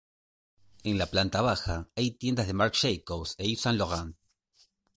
En 0.83 0.97
la 0.97 1.05
planta 1.05 1.43
baja 1.43 1.87
hay 1.95 2.09
tiendas 2.09 2.47
de 2.47 2.53
Marc 2.55 2.73
Jacobs 2.75 3.35
e 3.37 3.45
Yves 3.47 3.61
Saint 3.61 3.77
Laurent. 3.77 4.15